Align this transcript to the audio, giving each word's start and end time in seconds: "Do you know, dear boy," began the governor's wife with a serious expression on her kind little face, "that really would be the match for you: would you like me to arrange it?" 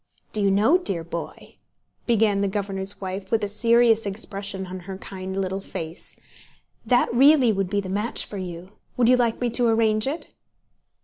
"Do 0.33 0.41
you 0.41 0.49
know, 0.49 0.79
dear 0.79 1.03
boy," 1.03 1.57
began 2.07 2.41
the 2.41 2.47
governor's 2.47 2.99
wife 2.99 3.29
with 3.29 3.43
a 3.43 3.47
serious 3.47 4.07
expression 4.07 4.65
on 4.65 4.79
her 4.79 4.97
kind 4.97 5.39
little 5.39 5.61
face, 5.61 6.17
"that 6.83 7.13
really 7.13 7.51
would 7.51 7.69
be 7.69 7.81
the 7.81 7.87
match 7.87 8.25
for 8.25 8.39
you: 8.39 8.71
would 8.97 9.07
you 9.09 9.15
like 9.15 9.39
me 9.39 9.51
to 9.51 9.67
arrange 9.67 10.07
it?" 10.07 10.33